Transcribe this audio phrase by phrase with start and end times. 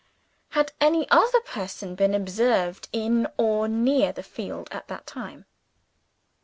[0.57, 5.45] Had any other person been observed in or near the field at that time?